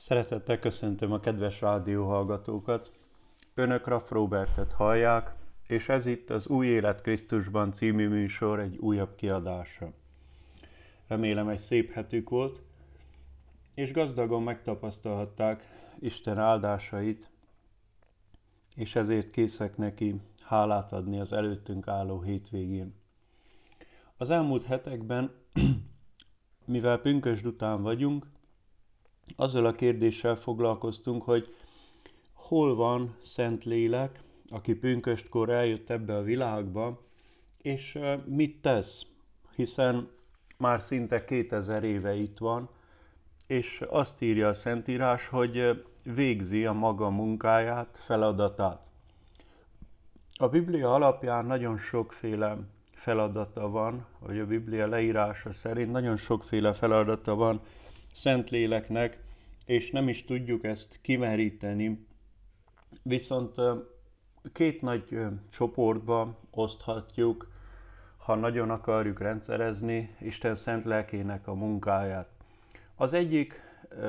[0.00, 2.92] Szeretettel köszöntöm a kedves rádióhallgatókat.
[3.54, 5.34] Önök Raff Robertet hallják,
[5.66, 9.92] és ez itt az Új Élet Krisztusban című műsor egy újabb kiadása.
[11.06, 12.60] Remélem egy szép hetük volt,
[13.74, 15.64] és gazdagon megtapasztalhatták
[15.98, 17.30] Isten áldásait,
[18.76, 22.94] és ezért készek neki hálát adni az előttünk álló hétvégén.
[24.16, 25.32] Az elmúlt hetekben,
[26.64, 28.26] mivel pünkösd után vagyunk,
[29.36, 31.54] azzal a kérdéssel foglalkoztunk, hogy
[32.32, 37.00] hol van Szent Lélek, aki pünköstkor eljött ebbe a világba,
[37.62, 39.06] és mit tesz,
[39.54, 40.08] hiszen
[40.56, 42.68] már szinte 2000 éve itt van,
[43.46, 48.90] és azt írja a Szentírás, hogy végzi a maga munkáját, feladatát.
[50.32, 52.58] A Biblia alapján nagyon sokféle
[52.92, 57.60] feladata van, vagy a Biblia leírása szerint nagyon sokféle feladata van
[58.12, 59.18] Szentléleknek,
[59.64, 62.06] és nem is tudjuk ezt kimeríteni.
[63.02, 63.54] Viszont
[64.52, 65.18] két nagy
[65.50, 67.50] csoportba oszthatjuk,
[68.16, 72.28] ha nagyon akarjuk rendszerezni Isten szent lelkének a munkáját.
[72.96, 73.60] Az egyik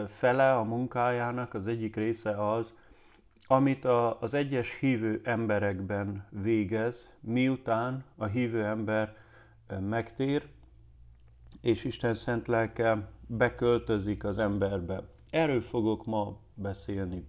[0.08, 2.74] fele a munkájának, az egyik része az,
[3.48, 9.16] amit a, az egyes hívő emberekben végez, miután a hívő ember
[9.80, 10.48] megtér,
[11.62, 15.04] és Isten szent lelke beköltözik az emberbe.
[15.30, 17.28] Erről fogok ma beszélni.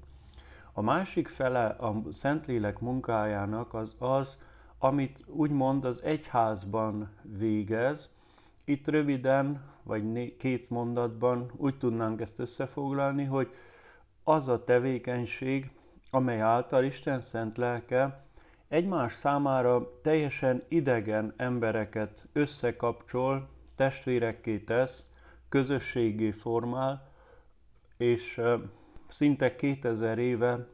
[0.73, 4.39] A másik fele a Szentlélek munkájának az az,
[4.79, 8.11] amit úgymond az egyházban végez.
[8.65, 13.49] Itt röviden, vagy két mondatban úgy tudnánk ezt összefoglalni, hogy
[14.25, 15.71] az a tevékenység,
[16.11, 18.25] amely által Isten szent lelke
[18.69, 23.49] egymás számára teljesen idegen embereket összekapcsol,
[23.83, 25.07] testvérekké tesz,
[25.49, 27.09] közösségé formál,
[27.97, 28.41] és
[29.09, 30.67] szinte 2000 éve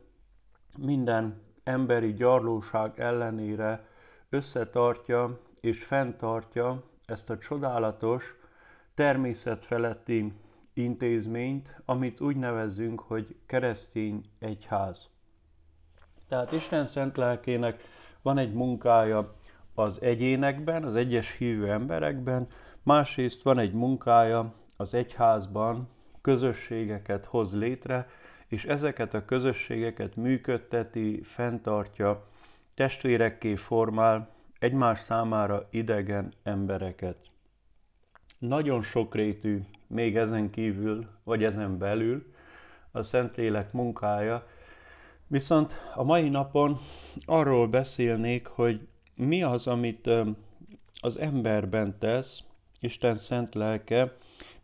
[0.78, 3.86] minden emberi gyarlóság ellenére
[4.29, 8.35] összetartja és fenntartja ezt a csodálatos,
[8.95, 10.33] természetfeletti
[10.73, 15.08] intézményt, amit úgy nevezünk, hogy keresztény egyház.
[16.29, 17.83] Tehát Isten szent lelkének
[18.23, 19.35] van egy munkája
[19.79, 22.46] az egyénekben, az egyes hívő emberekben,
[22.89, 25.89] másrészt van egy munkája az egyházban,
[26.21, 28.09] közösségeket hoz létre,
[28.47, 32.27] és ezeket a közösségeket működteti, fenntartja,
[32.75, 34.29] testvérekké formál
[34.59, 37.17] egymás számára idegen embereket.
[38.39, 42.33] Nagyon sokrétű, még ezen kívül, vagy ezen belül
[42.91, 44.47] a Szentlélek munkája,
[45.27, 46.79] viszont a mai napon
[47.25, 50.11] arról beszélnék, hogy mi az, amit
[51.01, 52.43] az emberben tesz,
[52.80, 54.16] Isten szent lelke,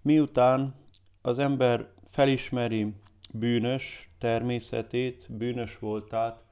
[0.02, 0.74] miután
[1.22, 2.94] az ember felismeri
[3.32, 6.42] bűnös természetét, bűnös voltát,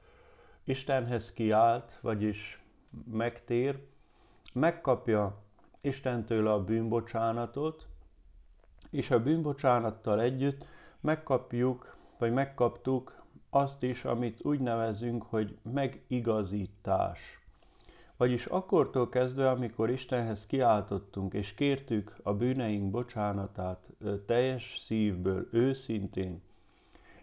[0.63, 2.61] Istenhez kiált, vagyis
[3.11, 3.79] megtér,
[4.53, 5.41] megkapja
[5.81, 7.87] Istentől a bűnbocsánatot,
[8.89, 10.65] és a bűnbocsánattal együtt
[10.99, 17.42] megkapjuk, vagy megkaptuk azt is, amit úgy nevezünk, hogy megigazítás.
[18.23, 23.89] Vagyis akkortól kezdve, amikor Istenhez kiáltottunk és kértük a bűneink bocsánatát
[24.25, 26.41] teljes szívből, őszintén,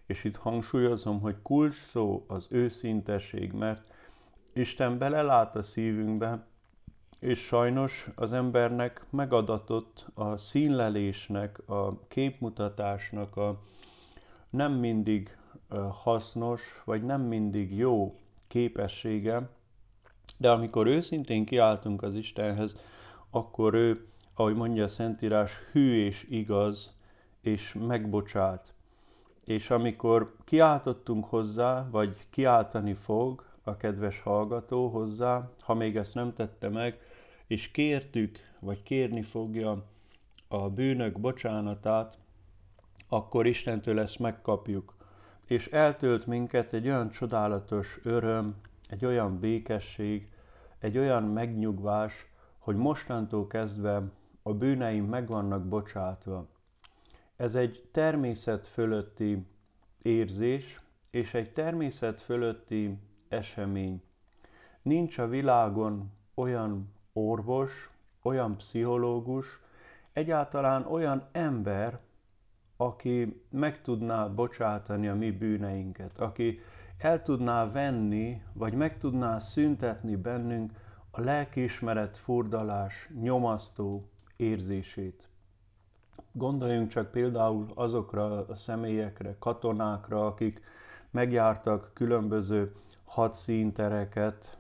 [0.07, 3.95] és itt hangsúlyozom, hogy kulcs szó az őszintesség, mert
[4.53, 6.47] Isten belelát a szívünkbe,
[7.19, 13.61] és sajnos az embernek megadatott a színlelésnek, a képmutatásnak a
[14.51, 15.37] nem mindig
[15.91, 18.15] hasznos, vagy nem mindig jó
[18.47, 19.59] képessége,
[20.41, 22.77] de amikor őszintén kiáltunk az Istenhez,
[23.31, 26.97] akkor ő, ahogy mondja a Szentírás, hű és igaz,
[27.41, 28.73] és megbocsát.
[29.45, 36.35] És amikor kiáltottunk hozzá, vagy kiáltani fog a kedves hallgató hozzá, ha még ezt nem
[36.35, 37.01] tette meg,
[37.47, 39.85] és kértük, vagy kérni fogja
[40.49, 42.19] a bűnök bocsánatát,
[43.09, 44.95] akkor Istentől ezt megkapjuk.
[45.47, 48.55] És eltölt minket egy olyan csodálatos öröm,
[48.91, 50.33] egy olyan békesség,
[50.79, 52.27] egy olyan megnyugvás,
[52.59, 54.03] hogy mostantól kezdve
[54.43, 56.49] a bűneim meg vannak bocsátva.
[57.37, 59.47] Ez egy természet fölötti
[60.03, 62.99] érzés, és egy természet fölötti
[63.29, 64.03] esemény.
[64.83, 67.91] Nincs a világon olyan orvos,
[68.23, 69.61] olyan pszichológus,
[70.13, 71.99] egyáltalán olyan ember,
[72.77, 76.61] aki meg tudná bocsátani a mi bűneinket, aki
[77.03, 80.73] el tudná venni, vagy meg tudná szüntetni bennünk
[81.11, 85.29] a lelkiismeret furdalás nyomasztó érzését.
[86.33, 90.61] Gondoljunk csak például azokra a személyekre, katonákra, akik
[91.11, 92.75] megjártak különböző
[93.05, 94.59] hadszíntereket,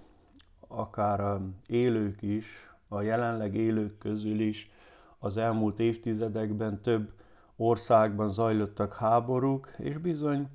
[0.69, 4.71] akár élők is, a jelenleg élők közül is
[5.19, 7.13] az elmúlt évtizedekben több
[7.57, 10.49] országban zajlottak háborúk, és bizony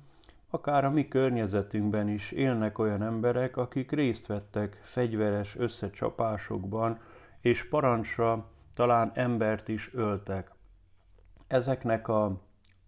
[0.56, 6.98] akár a mi környezetünkben is élnek olyan emberek, akik részt vettek fegyveres összecsapásokban,
[7.40, 10.50] és parancsra talán embert is öltek.
[11.46, 12.40] Ezeknek a,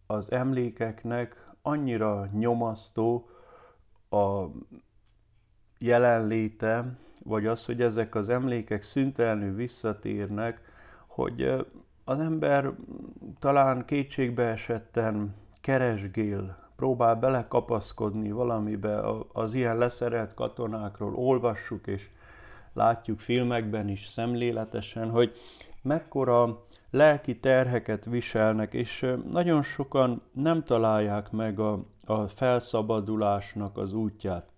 [0.06, 3.28] az emlékeknek annyira nyomasztó
[4.10, 4.44] a
[5.78, 10.60] jelenléte, vagy az, hogy ezek az emlékek szüntelenül visszatérnek,
[11.06, 11.66] hogy
[12.04, 12.72] az ember
[13.38, 19.00] talán kétségbe esetten keresgél, próbál belekapaszkodni valamibe,
[19.32, 22.08] az ilyen leszerelt katonákról olvassuk és
[22.72, 25.32] látjuk filmekben is szemléletesen, hogy
[25.82, 34.48] mekkora lelki terheket viselnek, és nagyon sokan nem találják meg a, a felszabadulásnak az útját.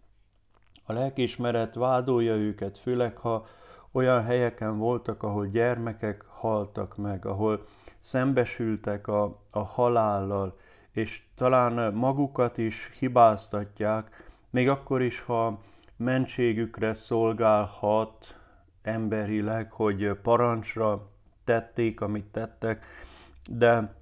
[0.84, 3.46] A lelkiismeret vádolja őket, főleg ha
[3.92, 7.66] olyan helyeken voltak, ahol gyermekek haltak meg, ahol
[7.98, 10.58] szembesültek a, a halállal,
[10.92, 15.60] és talán magukat is hibáztatják, még akkor is, ha
[15.96, 18.36] mentségükre szolgálhat
[18.82, 21.08] emberileg, hogy parancsra
[21.44, 22.84] tették, amit tettek,
[23.48, 23.94] de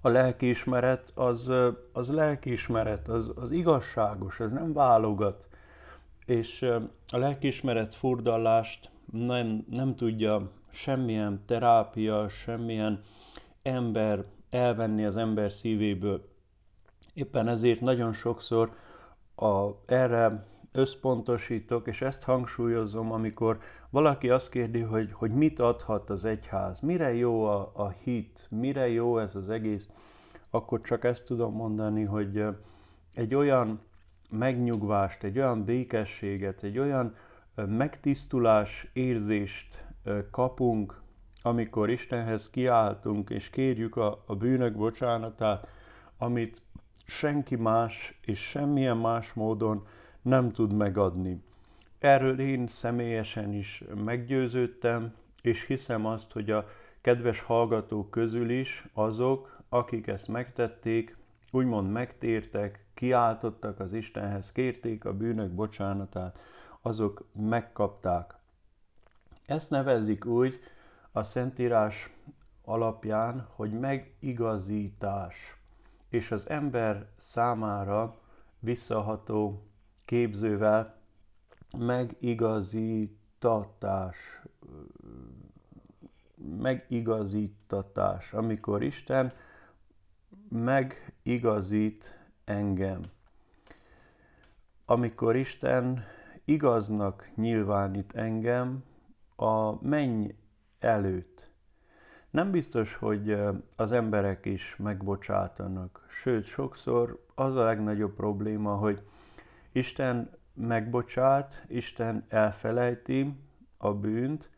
[0.00, 1.52] a lelkiismeret az,
[1.92, 5.44] az lelkiismeret, az, az igazságos, ez nem válogat.
[6.26, 6.62] És
[7.08, 13.02] a lelkiismeret furdallást nem, nem tudja semmilyen terápia, semmilyen
[13.62, 14.24] ember
[14.56, 16.28] elvenni az ember szívéből.
[17.14, 18.76] Éppen ezért nagyon sokszor
[19.34, 23.58] a, erre összpontosítok, és ezt hangsúlyozom, amikor
[23.90, 28.88] valaki azt kérdi, hogy, hogy mit adhat az egyház, mire jó a, a hit, mire
[28.88, 29.88] jó ez az egész,
[30.50, 32.44] akkor csak ezt tudom mondani, hogy
[33.14, 33.80] egy olyan
[34.30, 37.14] megnyugvást, egy olyan békességet, egy olyan
[37.54, 39.84] megtisztulás érzést
[40.30, 41.00] kapunk,
[41.46, 45.68] amikor Istenhez kiáltunk és kérjük a, a bűnök bocsánatát,
[46.18, 46.62] amit
[47.04, 49.86] senki más és semmilyen más módon
[50.22, 51.42] nem tud megadni.
[51.98, 56.68] Erről én személyesen is meggyőződtem, és hiszem azt, hogy a
[57.00, 61.16] kedves hallgatók közül is azok, akik ezt megtették,
[61.50, 66.38] úgymond megtértek, kiáltottak az Istenhez, kérték a bűnök bocsánatát,
[66.80, 68.34] azok megkapták.
[69.46, 70.60] Ezt nevezik úgy
[71.16, 72.10] a Szentírás
[72.64, 75.56] alapján, hogy megigazítás,
[76.08, 78.18] és az ember számára
[78.58, 79.62] visszaható
[80.04, 80.96] képzővel
[81.78, 84.16] megigazítatás,
[86.58, 89.32] megigazítatás, amikor Isten
[90.48, 93.02] megigazít engem.
[94.84, 96.04] Amikor Isten
[96.44, 98.84] igaznak nyilvánít engem
[99.36, 100.28] a menny
[100.78, 101.50] előtt.
[102.30, 103.38] Nem biztos, hogy
[103.76, 106.06] az emberek is megbocsátanak.
[106.08, 109.02] Sőt, sokszor az a legnagyobb probléma, hogy
[109.72, 113.36] Isten megbocsát, Isten elfelejti
[113.76, 114.50] a bűnt,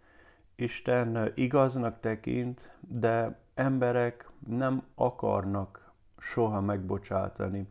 [0.55, 7.69] Isten igaznak tekint, de emberek nem akarnak soha megbocsátani.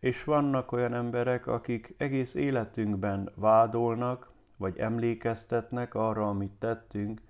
[0.00, 7.20] És vannak olyan emberek, akik egész életünkben vádolnak, vagy emlékeztetnek arra, amit tettünk,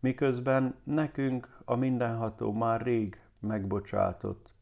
[0.00, 4.52] miközben nekünk a mindenható már rég megbocsátott.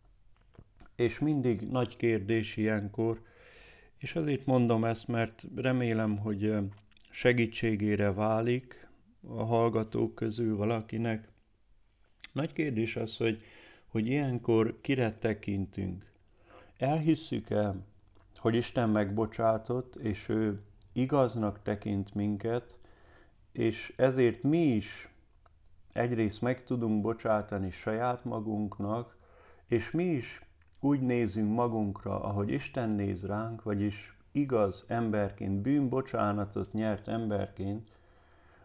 [0.94, 3.20] És mindig nagy kérdés ilyenkor,
[3.98, 6.54] és azért mondom ezt, mert remélem, hogy
[7.10, 8.88] segítségére válik
[9.28, 11.28] a hallgatók közül valakinek.
[12.32, 13.42] Nagy kérdés az, hogy,
[13.86, 16.04] hogy ilyenkor kire tekintünk.
[16.76, 17.84] Elhisszük el,
[18.36, 20.60] hogy Isten megbocsátott, és ő
[20.92, 22.78] igaznak tekint minket,
[23.52, 25.08] és ezért mi is
[25.96, 29.16] egyrészt meg tudunk bocsátani saját magunknak,
[29.66, 30.40] és mi is
[30.80, 37.88] úgy nézünk magunkra, ahogy Isten néz ránk, vagyis igaz emberként, bűnbocsánatot nyert emberként,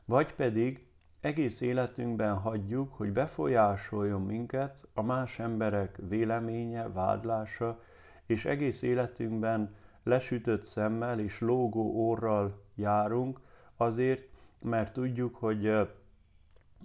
[0.05, 0.85] vagy pedig
[1.21, 7.79] egész életünkben hagyjuk, hogy befolyásoljon minket a más emberek véleménye, vádlása,
[8.25, 13.39] és egész életünkben lesütött szemmel és lógó orral járunk,
[13.77, 14.27] azért,
[14.59, 15.71] mert tudjuk, hogy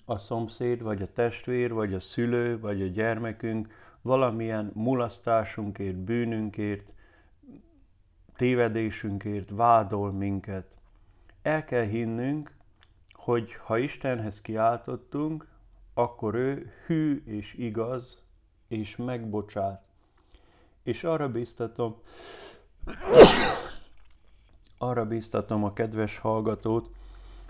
[0.04, 3.68] a szomszéd, vagy a testvér, vagy a szülő, vagy a gyermekünk
[4.02, 6.88] valamilyen mulasztásunkért, bűnünkért,
[8.36, 10.66] tévedésünkért vádol minket.
[11.42, 12.50] El kell hinnünk,
[13.12, 15.46] hogy ha Istenhez kiáltottunk,
[15.94, 18.22] akkor ő hű és igaz,
[18.68, 19.84] és megbocsát.
[20.82, 21.96] És arra biztatom,
[24.78, 26.90] arra biztatom a kedves hallgatót,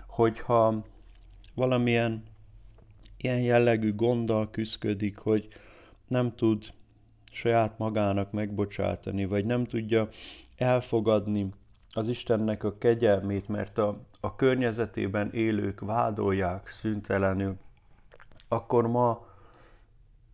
[0.05, 0.83] hogyha
[1.53, 2.23] valamilyen
[3.17, 5.47] ilyen jellegű gonddal küzdik, hogy
[6.07, 6.65] nem tud
[7.31, 10.09] saját magának megbocsátani, vagy nem tudja
[10.55, 11.49] elfogadni
[11.93, 17.57] az Istennek a kegyelmét, mert a, a környezetében élők vádolják szüntelenül,
[18.47, 19.27] akkor ma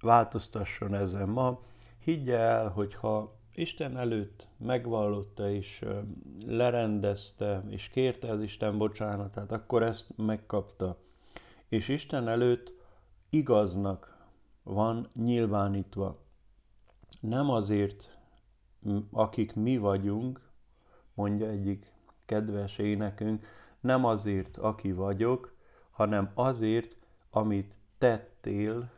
[0.02, 1.30] változtasson ezen.
[1.30, 1.62] Ma
[2.00, 5.86] higgye el, hogyha Isten előtt megvallotta és
[6.48, 10.98] lerendezte, és kérte az Isten bocsánatát, akkor ezt megkapta.
[11.68, 12.73] És Isten előtt
[13.34, 14.28] igaznak
[14.64, 16.20] van nyilvánítva.
[17.20, 18.18] Nem azért,
[19.12, 20.42] akik mi vagyunk,
[21.14, 21.92] mondja egyik
[22.26, 23.46] kedves énekünk,
[23.80, 25.56] nem azért, aki vagyok,
[25.92, 26.96] hanem azért,
[27.30, 28.90] amit tettél,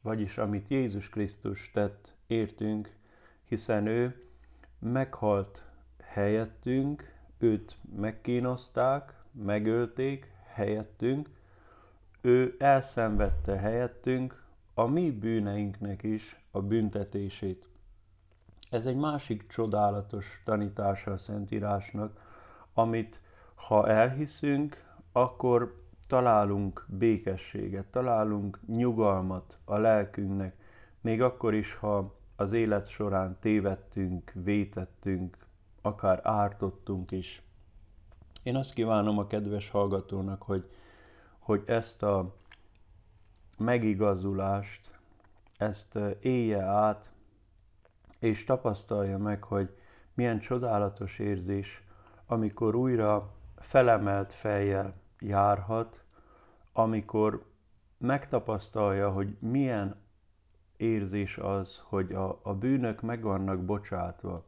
[0.00, 2.96] vagyis amit Jézus Krisztus tett értünk,
[3.44, 4.28] hiszen ő
[4.78, 5.64] meghalt
[6.00, 11.35] helyettünk, őt megkínozták, megölték helyettünk,
[12.26, 17.66] ő elszenvedte helyettünk a mi bűneinknek is a büntetését.
[18.70, 22.20] Ez egy másik csodálatos tanítása a Szentírásnak,
[22.74, 23.20] amit
[23.54, 30.56] ha elhiszünk, akkor találunk békességet, találunk nyugalmat a lelkünknek,
[31.00, 35.36] még akkor is, ha az élet során tévedtünk, vétettünk,
[35.82, 37.42] akár ártottunk is.
[38.42, 40.70] Én azt kívánom a kedves hallgatónak, hogy,
[41.46, 42.34] hogy ezt a
[43.58, 44.98] megigazulást,
[45.56, 47.12] ezt élje át,
[48.18, 49.76] és tapasztalja meg, hogy
[50.14, 51.82] milyen csodálatos érzés,
[52.26, 56.04] amikor újra felemelt fejjel járhat,
[56.72, 57.44] amikor
[57.98, 59.96] megtapasztalja, hogy milyen
[60.76, 64.44] érzés az, hogy a, a bűnök meg vannak bocsátva,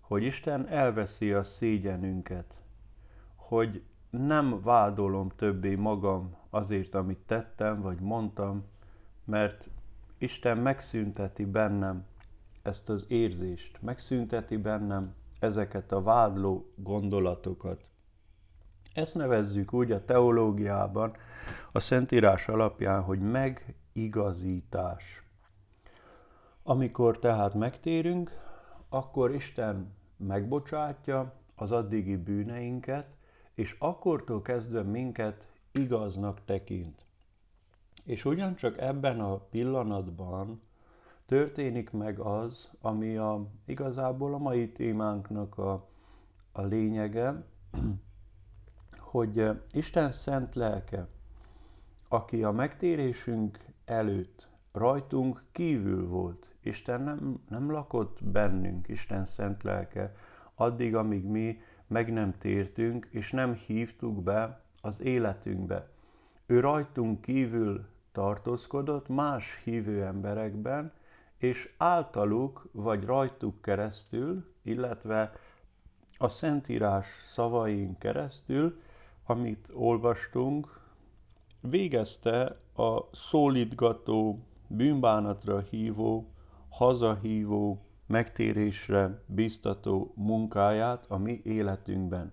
[0.00, 2.60] hogy Isten elveszi a szégyenünket,
[3.34, 3.82] hogy
[4.18, 8.64] nem vádolom többé magam azért, amit tettem vagy mondtam,
[9.24, 9.70] mert
[10.18, 12.06] Isten megszünteti bennem
[12.62, 17.84] ezt az érzést, megszünteti bennem ezeket a vádló gondolatokat.
[18.94, 21.16] Ezt nevezzük úgy a teológiában,
[21.72, 25.22] a Szentírás alapján, hogy megigazítás.
[26.62, 28.30] Amikor tehát megtérünk,
[28.88, 33.06] akkor Isten megbocsátja az addigi bűneinket,
[33.54, 37.04] és akkortól kezdve minket igaznak tekint.
[38.04, 40.60] És ugyancsak ebben a pillanatban
[41.26, 45.88] történik meg az, ami a, igazából a mai témánknak a,
[46.52, 47.44] a lényege,
[49.12, 51.08] hogy Isten szent lelke,
[52.08, 60.14] aki a megtérésünk előtt rajtunk kívül volt, Isten nem, nem lakott bennünk, Isten szent lelke,
[60.54, 61.60] addig, amíg mi
[61.92, 65.88] meg nem tértünk, és nem hívtuk be az életünkbe.
[66.46, 70.92] Ő rajtunk kívül tartózkodott más hívő emberekben,
[71.36, 75.32] és általuk vagy rajtuk keresztül, illetve
[76.18, 78.80] a Szentírás szavain keresztül,
[79.24, 80.80] amit olvastunk,
[81.60, 86.32] végezte a szólítgató, bűnbánatra hívó,
[86.68, 87.80] hazahívó,
[88.12, 92.32] megtérésre biztató munkáját a mi életünkben.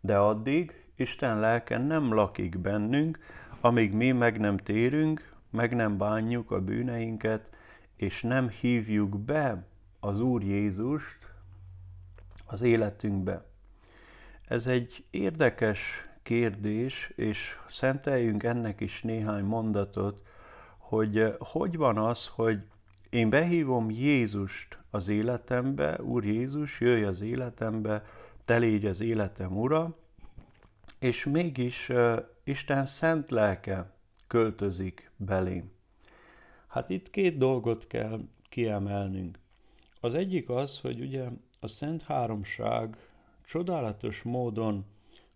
[0.00, 3.18] De addig Isten lelke nem lakik bennünk,
[3.60, 7.48] amíg mi meg nem térünk, meg nem bánjuk a bűneinket,
[7.96, 9.66] és nem hívjuk be
[10.00, 11.18] az Úr Jézust
[12.46, 13.44] az életünkbe.
[14.48, 20.26] Ez egy érdekes kérdés, és szenteljünk ennek is néhány mondatot,
[20.78, 22.62] hogy hogy van az, hogy
[23.12, 28.04] én behívom Jézust az életembe, Úr Jézus, jöjj az életembe,
[28.44, 29.96] te légy az életem ura,
[30.98, 33.92] és mégis uh, Isten szent lelke
[34.26, 35.72] költözik belém.
[36.66, 39.38] Hát itt két dolgot kell kiemelnünk.
[40.00, 41.28] Az egyik az, hogy ugye
[41.60, 42.96] a Szent Háromság
[43.44, 44.84] csodálatos módon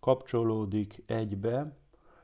[0.01, 1.77] kapcsolódik egybe,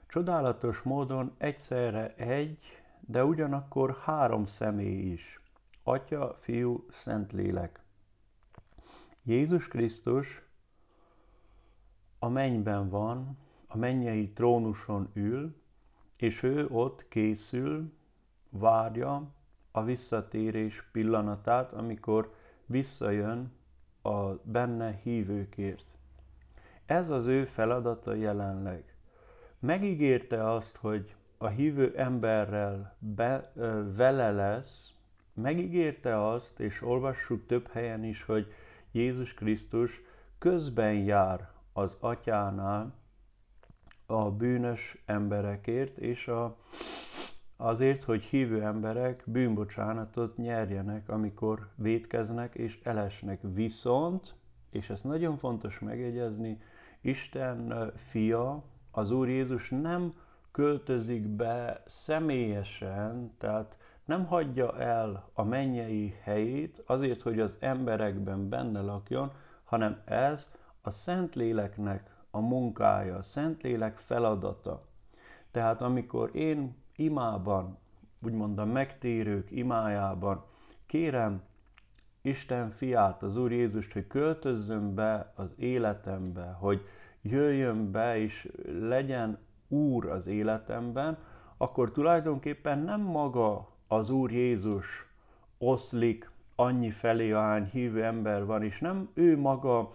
[0.06, 2.58] csodálatos módon egyszerre egy,
[3.00, 5.41] de ugyanakkor három személy is.
[5.82, 7.80] Atya, Fiú, Szentlélek.
[9.22, 10.42] Jézus Krisztus
[12.18, 15.54] a mennyben van, a mennyei trónuson ül,
[16.16, 17.92] és ő ott készül,
[18.48, 19.30] várja
[19.70, 22.34] a visszatérés pillanatát, amikor
[22.66, 23.52] visszajön
[24.02, 25.84] a benne hívőkért.
[26.86, 28.94] Ez az ő feladata jelenleg.
[29.58, 33.52] Megígérte azt, hogy a hívő emberrel be,
[33.96, 34.92] vele lesz,
[35.34, 38.52] megígérte azt, és olvassuk több helyen is, hogy
[38.90, 40.00] Jézus Krisztus
[40.38, 42.94] közben jár az atyánál
[44.06, 46.56] a bűnös emberekért, és a,
[47.56, 53.40] azért, hogy hívő emberek bűnbocsánatot nyerjenek, amikor vétkeznek és elesnek.
[53.42, 54.34] Viszont,
[54.70, 56.60] és ezt nagyon fontos megjegyezni,
[57.00, 60.14] Isten fia, az Úr Jézus nem
[60.50, 68.80] költözik be személyesen, tehát nem hagyja el a mennyei helyét azért, hogy az emberekben benne
[68.80, 69.32] lakjon,
[69.64, 70.48] hanem ez
[70.80, 74.86] a Szentléleknek a munkája, a Szentlélek feladata.
[75.50, 77.78] Tehát amikor én imában,
[78.22, 80.44] úgymond a megtérők imájában
[80.86, 81.42] kérem
[82.20, 86.86] Isten fiát, az Úr Jézust, hogy költözzön be az életembe, hogy
[87.22, 91.18] jöjjön be és legyen Úr az életemben,
[91.56, 95.06] akkor tulajdonképpen nem maga az Úr Jézus
[95.58, 99.92] oszlik annyi felé, ahány hívő ember van, és nem ő maga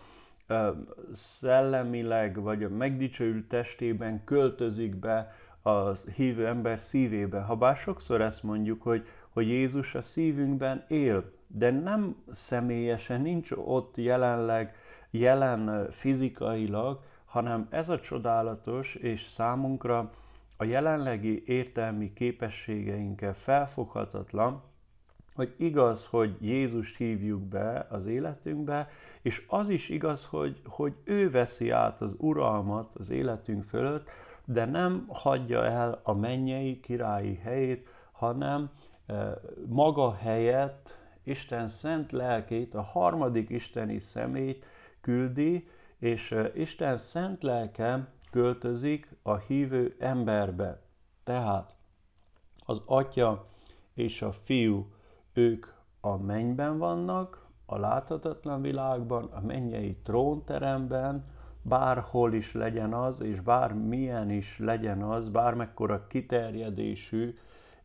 [1.13, 7.39] szellemileg, vagy a megdicsőült testében költözik be a hívő ember szívébe.
[7.39, 13.51] Ha bár sokszor ezt mondjuk, hogy, hogy Jézus a szívünkben él, de nem személyesen, nincs
[13.51, 14.75] ott jelenleg,
[15.09, 20.11] jelen fizikailag, hanem ez a csodálatos és számunkra
[20.57, 24.61] a jelenlegi értelmi képességeinkkel felfoghatatlan,
[25.35, 28.89] hogy igaz, hogy Jézust hívjuk be az életünkbe,
[29.21, 34.09] és az is igaz, hogy, hogy ő veszi át az uralmat az életünk fölött,
[34.45, 38.69] de nem hagyja el a mennyei királyi helyét, hanem
[39.05, 44.65] e, maga helyett Isten szent lelkét, a harmadik isteni szemét
[45.01, 50.81] küldi, és e, Isten szent lelke költözik a hívő emberbe.
[51.23, 51.75] Tehát
[52.65, 53.45] az atya
[53.93, 54.87] és a fiú,
[55.33, 55.65] ők
[56.01, 61.25] a mennyben vannak, a láthatatlan világban, a mennyei trónteremben,
[61.61, 67.37] bárhol is legyen az, és bármilyen is legyen az, bármekkora kiterjedésű,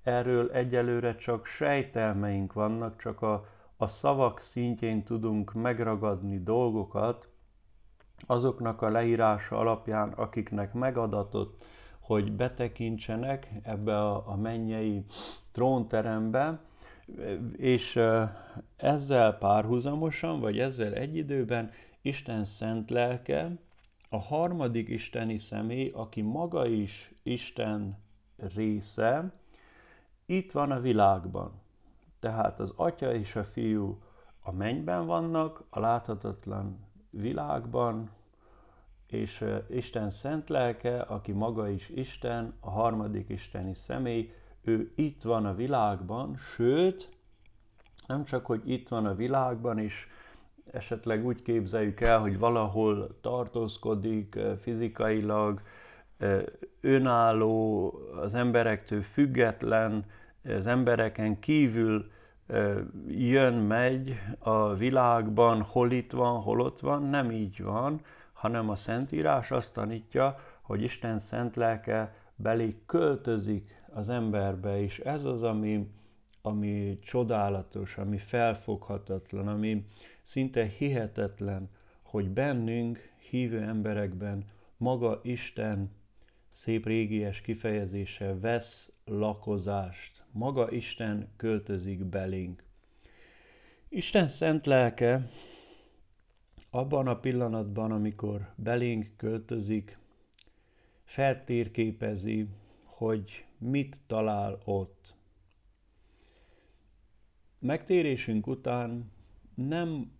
[0.03, 7.29] erről egyelőre csak sejtelmeink vannak, csak a, a szavak szintjén tudunk megragadni dolgokat,
[8.27, 11.65] azoknak a leírása alapján, akiknek megadatott,
[12.01, 15.05] hogy betekintsenek ebbe a, a mennyei
[15.53, 16.61] trónterembe,
[17.57, 18.01] és
[18.77, 21.71] ezzel párhuzamosan, vagy ezzel egy időben
[22.03, 23.53] Isten szent lelke,
[24.09, 27.99] a harmadik isteni személy, aki maga is Isten
[28.55, 29.33] része,
[30.27, 31.61] itt van a világban.
[32.21, 34.03] Tehát az atya és a fiú
[34.43, 38.11] a mennyben vannak, a láthatatlan világban,
[39.07, 45.47] és Isten szent lelke, aki maga is Isten, a harmadik isteni személy, ő itt van
[45.47, 47.09] a világban, sőt,
[48.07, 50.07] nem csak, hogy itt van a világban, és
[50.71, 55.61] esetleg úgy képzeljük el, hogy valahol tartózkodik fizikailag,
[56.81, 60.05] önálló, az emberektől független,
[60.45, 62.11] az embereken kívül
[63.09, 68.01] jön, megy a világban, hol itt van, hol ott van, nem így van,
[68.33, 75.25] hanem a Szentírás azt tanítja, hogy Isten szent lelke belé költözik az emberbe, és ez
[75.25, 75.91] az, ami,
[76.43, 79.87] ami csodálatos, ami felfoghatatlan, ami
[80.23, 81.71] szinte hihetetlen,
[82.03, 84.45] hogy bennünk, hívő emberekben
[84.77, 85.91] maga Isten
[86.51, 90.22] szép régies kifejezése vesz lakozást.
[90.33, 92.63] Maga Isten költözik belénk.
[93.89, 95.31] Isten szent lelke
[96.71, 99.99] abban a pillanatban, amikor belénk költözik,
[101.05, 102.49] feltérképezi,
[102.85, 105.15] hogy mit talál ott.
[107.59, 109.13] Megtérésünk után
[109.55, 110.13] nem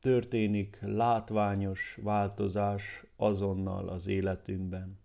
[0.00, 4.98] történik látványos változás azonnal az életünkben.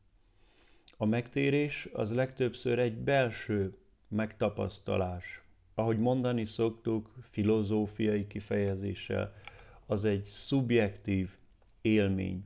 [0.98, 3.78] A megtérés az legtöbbször egy belső
[4.10, 5.42] megtapasztalás.
[5.76, 9.34] Ahogy mondani szoktuk filozófiai kifejezéssel,
[9.86, 11.30] az egy szubjektív
[11.82, 12.46] élmény.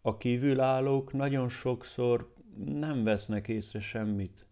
[0.00, 4.46] A kívülállók nagyon sokszor nem vesznek észre semmit.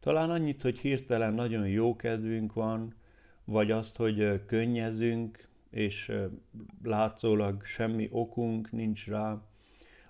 [0.00, 2.94] Talán annyit, hogy hirtelen nagyon jó kedvünk van,
[3.44, 6.12] vagy azt, hogy könnyezünk, és
[6.82, 9.42] látszólag semmi okunk nincs rá,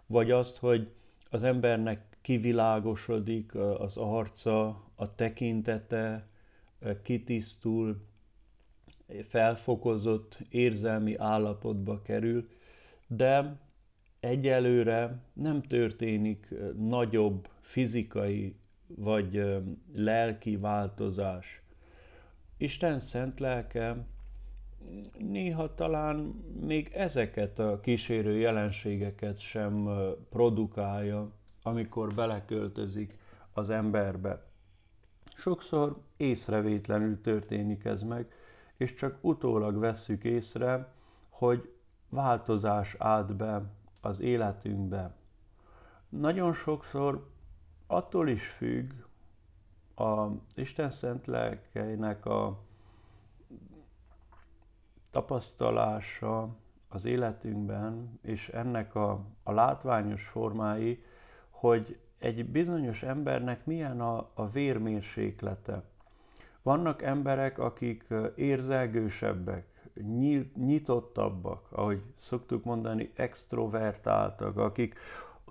[0.07, 0.91] vagy azt, hogy
[1.31, 6.29] az embernek kivilágosodik az arca, a tekintete,
[7.03, 7.97] kitisztul,
[9.29, 12.49] felfokozott érzelmi állapotba kerül,
[13.07, 13.61] de
[14.21, 19.45] egyelőre nem történik nagyobb fizikai vagy
[19.95, 21.63] lelki változás.
[22.57, 24.07] Isten szent lelke
[25.19, 26.17] néha talán
[26.61, 29.89] még ezeket a kísérő jelenségeket sem
[30.31, 31.33] produkálja,
[31.67, 33.19] amikor beleköltözik
[33.53, 34.45] az emberbe.
[35.35, 38.33] Sokszor észrevétlenül történik ez meg,
[38.77, 40.93] és csak utólag vesszük észre,
[41.29, 41.73] hogy
[42.09, 43.63] változás állt be
[44.01, 45.15] az életünkbe.
[46.09, 47.29] Nagyon sokszor
[47.87, 48.93] attól is függ
[49.97, 52.59] a Isten szent lelkeinek a
[55.11, 56.57] tapasztalása
[56.89, 61.05] az életünkben, és ennek a, a látványos formái,
[61.59, 65.83] hogy egy bizonyos embernek milyen a, a vérmérséklete.
[66.63, 69.67] Vannak emberek, akik érzelgősebbek,
[70.57, 74.95] nyitottabbak, ahogy szoktuk mondani, extrovertáltak, akik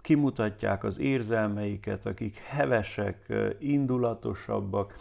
[0.01, 4.95] kimutatják az érzelmeiket, akik hevesek, indulatosabbak,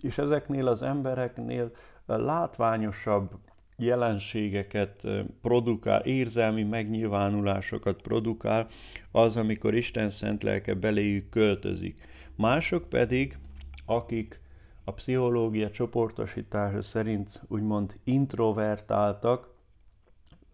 [0.00, 1.70] és ezeknél az embereknél
[2.06, 3.30] látványosabb
[3.78, 5.02] jelenségeket
[5.42, 8.66] produkál, érzelmi megnyilvánulásokat produkál
[9.10, 12.08] az, amikor Isten szent lelke beléjük költözik.
[12.34, 13.38] Mások pedig,
[13.86, 14.40] akik
[14.84, 19.54] a pszichológia csoportosítása szerint úgymond introvertáltak,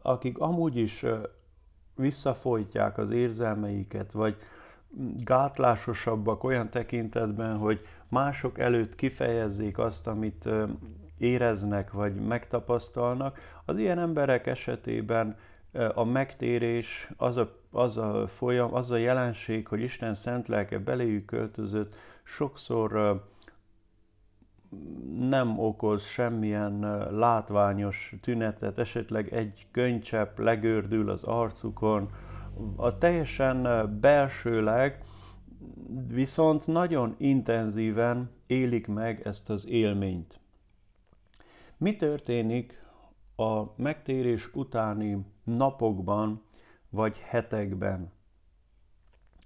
[0.03, 1.05] akik amúgy is
[1.97, 4.37] visszafolytják az érzelmeiket, vagy
[5.25, 10.49] gátlásosabbak olyan tekintetben, hogy mások előtt kifejezzék azt, amit
[11.19, 13.39] éreznek, vagy megtapasztalnak.
[13.65, 15.37] Az ilyen emberek esetében
[15.95, 21.25] a megtérés, az a, az a folyam, az a jelenség, hogy Isten szent lelke beléjük
[21.25, 23.23] költözött, sokszor
[25.19, 32.11] nem okoz semmilyen látványos tünetet, esetleg egy könycsepp legördül az arcukon,
[32.77, 35.05] a teljesen belsőleg,
[36.09, 40.41] viszont nagyon intenzíven élik meg ezt az élményt.
[41.77, 42.83] Mi történik
[43.37, 46.43] a megtérés utáni napokban
[46.91, 48.13] vagy hetekben?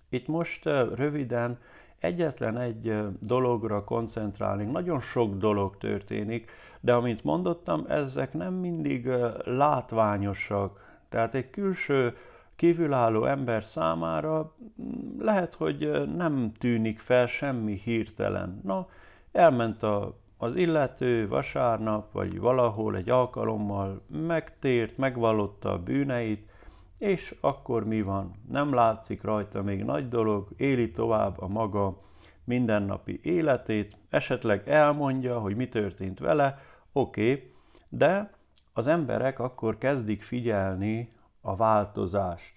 [0.09, 0.65] Itt most
[0.95, 1.59] röviden
[1.99, 4.65] egyetlen egy dologra koncentrálni.
[4.65, 9.09] Nagyon sok dolog történik, de amint mondottam, ezek nem mindig
[9.45, 11.01] látványosak.
[11.09, 12.17] Tehát egy külső,
[12.57, 18.61] kívülálló ember számára mm, lehet, hogy nem tűnik fel semmi hirtelen.
[18.65, 18.89] Na,
[19.33, 26.51] elment a, az illető vasárnap, vagy valahol egy alkalommal, megtért, megvallotta a bűneit,
[26.99, 28.33] és akkor mi van?
[28.49, 32.03] Nem látszik rajta még nagy dolog, éli tovább a maga
[32.45, 36.59] mindennapi életét, esetleg elmondja, hogy mi történt vele,
[36.93, 37.53] oké, okay,
[37.89, 38.31] de
[38.73, 42.53] az emberek akkor kezdik figyelni a változást.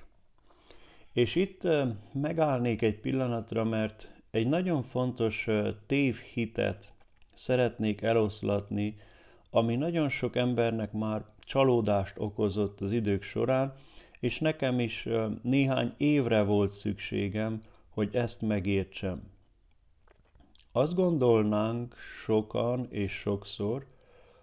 [1.14, 1.68] És itt
[2.14, 5.48] megállnék egy pillanatra, mert egy nagyon fontos
[5.86, 6.91] tévhitet
[7.34, 8.98] szeretnék eloszlatni,
[9.50, 13.74] ami nagyon sok embernek már csalódást okozott az idők során,
[14.20, 15.08] és nekem is
[15.42, 19.32] néhány évre volt szükségem, hogy ezt megértsem.
[20.72, 23.86] Azt gondolnánk sokan és sokszor,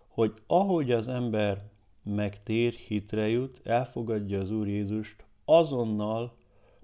[0.09, 1.63] hogy ahogy az ember
[2.03, 6.37] megtér, hitre jut, elfogadja az Úr Jézust, azonnal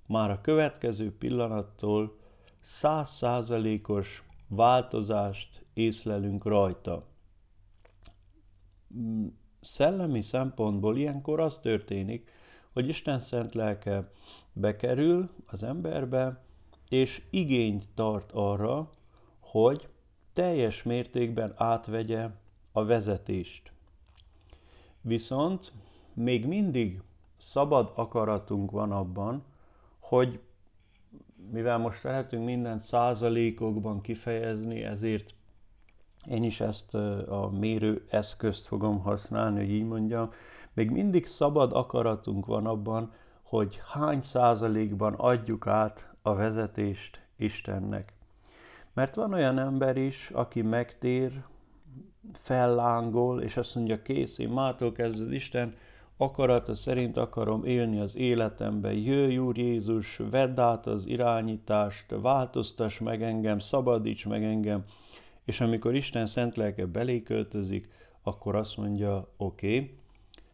[0.07, 2.17] már a következő pillanattól
[2.61, 7.07] százszázalékos változást észlelünk rajta.
[9.61, 12.31] Szellemi szempontból ilyenkor az történik,
[12.73, 14.11] hogy Isten szent lelke
[14.53, 16.43] bekerül az emberbe,
[16.89, 18.93] és igényt tart arra,
[19.41, 19.89] hogy
[20.33, 22.29] teljes mértékben átvegye
[22.73, 23.73] a vezetést.
[25.01, 25.73] Viszont
[26.13, 27.03] még mindig
[27.37, 29.45] szabad akaratunk van abban,
[29.99, 30.41] hogy
[31.51, 35.35] mivel most lehetünk mindent százalékokban kifejezni, ezért
[36.29, 36.95] én is ezt
[37.29, 40.31] a mérő eszközt fogom használni, hogy így mondjam,
[40.73, 48.13] még mindig szabad akaratunk van abban, hogy hány százalékban adjuk át a vezetést Istennek.
[48.93, 51.45] Mert van olyan ember is, aki megtér,
[52.33, 55.75] fellángol, és azt mondja, kész, én mától kezdve Isten
[56.17, 58.93] akarata szerint akarom élni az életembe.
[58.93, 64.85] Jöjj, Úr Jézus, vedd át az irányítást, változtass meg engem, szabadíts meg engem.
[65.44, 67.88] És amikor Isten szent lelke belé költözik,
[68.22, 69.98] akkor azt mondja, oké, okay,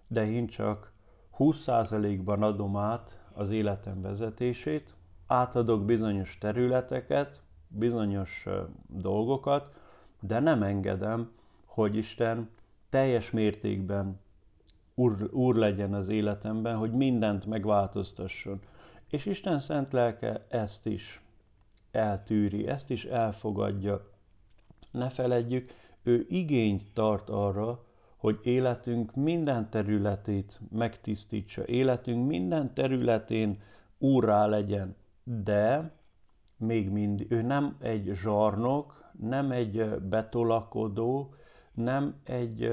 [0.06, 0.92] de én csak
[1.38, 4.94] 20%-ban adom át az életem vezetését,
[5.26, 8.46] átadok bizonyos területeket, bizonyos
[8.86, 9.74] dolgokat,
[10.20, 11.30] de nem engedem,
[11.64, 12.50] hogy Isten
[12.90, 14.20] teljes mértékben
[14.94, 18.60] úr, úr legyen az életemben, hogy mindent megváltoztasson.
[19.08, 21.22] És Isten szent lelke ezt is
[21.90, 24.08] eltűri, ezt is elfogadja.
[24.90, 25.72] Ne feledjük,
[26.02, 27.84] ő igényt tart arra,
[28.16, 33.60] hogy életünk minden területét megtisztítsa, életünk minden területén
[33.98, 35.92] úrrá legyen, de
[36.56, 41.34] még mindig, ő nem egy zsarnok, nem egy betolakodó,
[41.74, 42.72] nem egy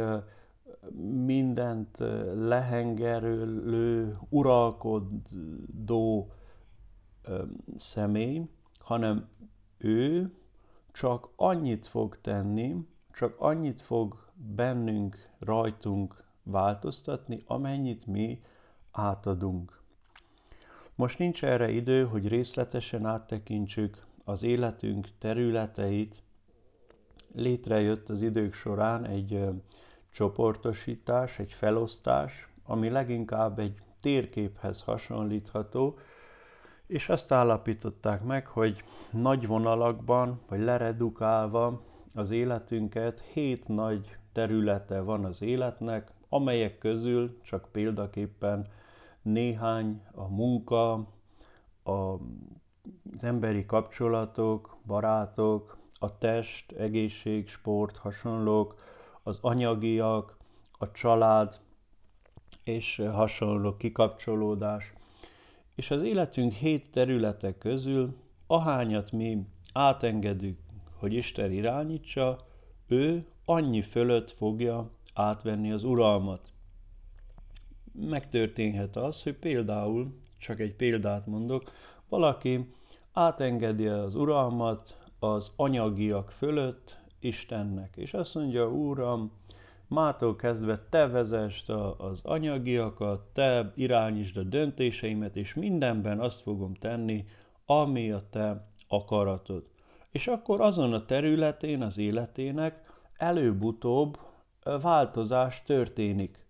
[1.25, 1.97] mindent
[2.35, 6.31] lehengerülő, uralkodó
[7.75, 8.49] személy,
[8.79, 9.27] hanem
[9.77, 10.31] ő
[10.97, 18.41] csak annyit fog tenni, csak annyit fog bennünk, rajtunk változtatni, amennyit mi
[18.91, 19.81] átadunk.
[20.95, 26.23] Most nincs erre idő, hogy részletesen áttekintsük az életünk területeit.
[27.33, 29.45] Létrejött az idők során egy
[30.09, 35.97] csoportosítás, egy felosztás, ami leginkább egy térképhez hasonlítható,
[36.87, 41.81] és azt állapították meg, hogy nagy vonalakban, vagy leredukálva
[42.13, 48.67] az életünket hét nagy területe van az életnek, amelyek közül csak példaképpen
[49.21, 50.93] néhány a munka,
[51.83, 58.75] a, az emberi kapcsolatok, barátok, a test, egészség, sport, hasonlók,
[59.23, 60.37] az anyagiak,
[60.71, 61.59] a család
[62.63, 64.93] és hasonló kikapcsolódás.
[65.77, 68.15] És az életünk hét területe közül,
[68.47, 70.57] ahányat mi átengedünk,
[70.95, 72.45] hogy Isten irányítsa,
[72.87, 76.51] ő annyi fölött fogja átvenni az uralmat.
[77.91, 81.71] Megtörténhet az, hogy például, csak egy példát mondok,
[82.09, 82.73] valaki
[83.11, 89.31] átengedi az uralmat az anyagiak fölött Istennek, és azt mondja, Úram,
[89.87, 97.25] mától kezdve te vezest az anyagiakat, te irányítsd a döntéseimet, és mindenben azt fogom tenni,
[97.65, 99.63] ami a te akaratod.
[100.11, 102.83] És akkor azon a területén az életének
[103.17, 104.17] előbb-utóbb
[104.81, 106.45] változás történik.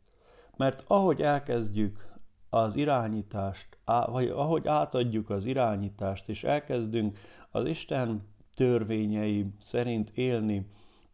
[0.56, 2.08] Mert ahogy elkezdjük
[2.50, 7.18] az irányítást, vagy ahogy átadjuk az irányítást, és elkezdünk
[7.52, 10.66] az Isten törvényei szerint élni,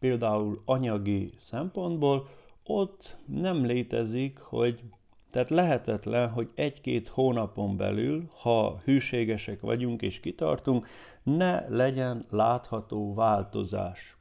[0.04, 2.28] például anyagi szempontból,
[2.64, 4.82] ott nem létezik, hogy
[5.30, 10.88] tehát lehetetlen, hogy egy-két hónapon belül, ha hűségesek vagyunk és kitartunk,
[11.24, 14.18] ne legyen látható változás.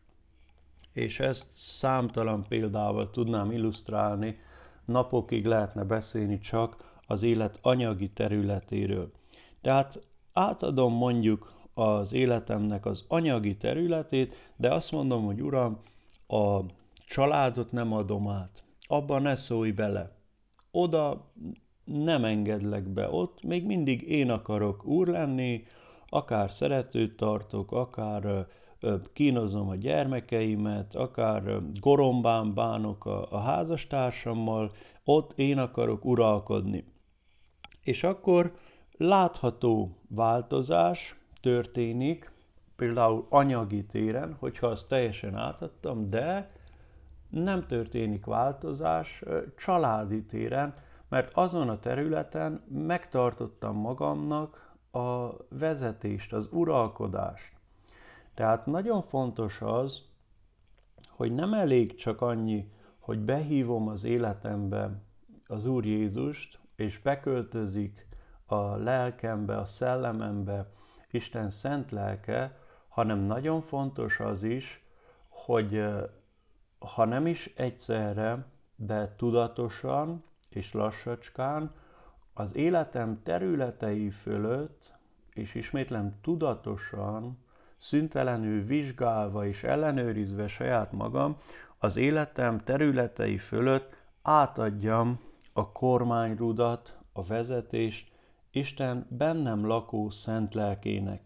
[0.93, 4.39] És ezt számtalan példával tudnám illusztrálni,
[4.85, 9.13] napokig lehetne beszélni csak az élet anyagi területéről.
[9.61, 15.79] Tehát átadom mondjuk az életemnek az anyagi területét, de azt mondom, hogy Uram,
[16.27, 16.61] a
[17.07, 18.63] családot nem adom át.
[18.81, 20.17] Abban ne szólj bele.
[20.71, 21.31] Oda
[21.85, 23.11] nem engedlek be.
[23.11, 25.65] Ott még mindig én akarok úr lenni,
[26.09, 28.47] akár szeretőt tartok, akár
[29.13, 34.73] kínozom a gyermekeimet, akár gorombán bánok a, a házastársammal,
[35.05, 36.85] ott én akarok uralkodni.
[37.83, 38.57] És akkor
[38.97, 42.31] látható változás történik,
[42.77, 46.51] például anyagi téren, hogyha azt teljesen átadtam, de
[47.29, 49.23] nem történik változás
[49.57, 50.75] családi téren,
[51.09, 57.53] mert azon a területen megtartottam magamnak a vezetést, az uralkodást.
[58.35, 60.03] Tehát nagyon fontos az,
[61.09, 65.03] hogy nem elég csak annyi, hogy behívom az életembe
[65.47, 68.07] az Úr Jézust, és beköltözik
[68.47, 70.71] a lelkembe, a szellemembe
[71.13, 74.85] Isten szent lelke, hanem nagyon fontos az is,
[75.29, 75.85] hogy
[76.79, 78.45] ha nem is egyszerre,
[78.77, 81.71] de tudatosan és lassacskán
[82.35, 84.95] az életem területei fölött,
[85.35, 87.39] és ismétlem tudatosan,
[87.77, 91.37] szüntelenül vizsgálva és ellenőrizve saját magam,
[91.79, 95.21] az életem területei fölött átadjam
[95.53, 98.12] a kormányrudat, a vezetést
[98.55, 101.23] Isten bennem lakó szent lelkének.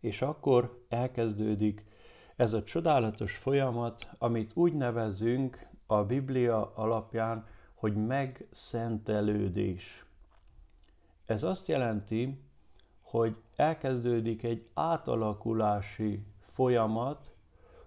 [0.00, 1.84] És akkor elkezdődik
[2.36, 10.04] ez a csodálatos folyamat, amit úgy nevezünk a Biblia alapján, hogy megszentelődés.
[11.26, 12.40] Ez azt jelenti,
[13.00, 17.34] hogy elkezdődik egy átalakulási folyamat,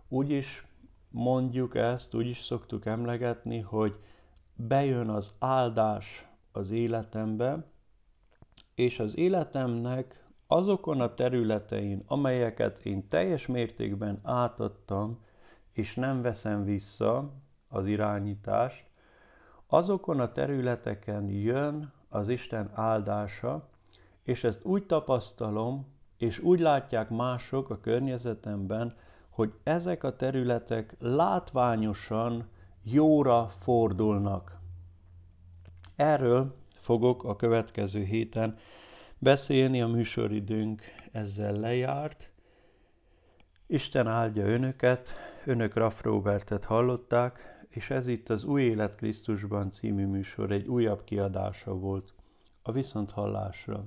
[0.08, 0.68] úgy is
[1.10, 3.96] mondjuk ezt, úgy is szoktuk emlegetni, hogy
[4.56, 7.72] bejön az áldás az életembe,
[8.76, 15.20] és az életemnek azokon a területein, amelyeket én teljes mértékben átadtam,
[15.72, 17.32] és nem veszem vissza
[17.68, 18.86] az irányítást,
[19.68, 23.70] azokon a területeken jön az Isten áldása,
[24.24, 25.86] és ezt úgy tapasztalom,
[26.18, 28.96] és úgy látják mások a környezetemben,
[29.30, 32.48] hogy ezek a területek látványosan
[32.84, 34.58] jóra fordulnak.
[35.96, 38.58] Erről fogok a következő héten
[39.18, 42.30] beszélni, a műsoridőnk ezzel lejárt.
[43.68, 45.10] Isten áldja önöket,
[45.46, 51.04] önök Raff Robertet hallották, és ez itt az Új Élet Krisztusban című műsor egy újabb
[51.04, 52.14] kiadása volt.
[52.62, 53.86] A viszonthallásra!